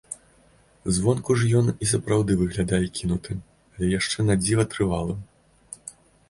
Звонку 0.95 1.35
ж 1.41 1.49
ён 1.59 1.67
і 1.85 1.89
сапраўды 1.91 2.37
выглядае 2.39 2.79
кінутым, 3.01 3.37
але 3.75 3.85
яшчэ 3.99 4.27
надзіва 4.31 4.63
трывалым. 4.73 5.19